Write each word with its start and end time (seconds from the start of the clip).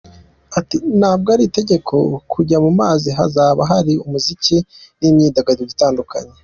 Ati 0.59 0.75
“Ntabwo 0.99 1.27
ari 1.35 1.43
itegeko 1.49 1.95
kujya 2.33 2.57
mu 2.65 2.71
mazi, 2.79 3.09
hazaba 3.19 3.61
hari 3.71 3.93
umuziki 4.05 4.57
n’imyidagaduro 4.99 5.69
itandukanye. 5.75 6.33